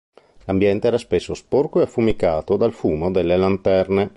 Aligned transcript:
L'ambiente 0.45 0.87
era 0.87 0.97
spesso 0.97 1.35
sporco 1.35 1.79
e 1.79 1.83
affumicato 1.83 2.57
dal 2.57 2.73
fumo 2.73 3.11
delle 3.11 3.37
lanterne. 3.37 4.09